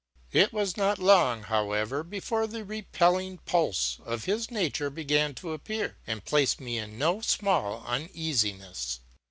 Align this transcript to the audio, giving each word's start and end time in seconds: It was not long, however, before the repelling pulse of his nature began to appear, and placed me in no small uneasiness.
It 0.31 0.51
was 0.51 0.77
not 0.77 0.97
long, 0.97 1.43
however, 1.43 2.01
before 2.03 2.47
the 2.47 2.65
repelling 2.65 3.37
pulse 3.37 3.99
of 4.03 4.23
his 4.25 4.49
nature 4.49 4.89
began 4.89 5.35
to 5.35 5.51
appear, 5.53 5.99
and 6.07 6.25
placed 6.25 6.59
me 6.59 6.79
in 6.79 6.97
no 6.97 7.21
small 7.21 7.85
uneasiness. 7.85 9.01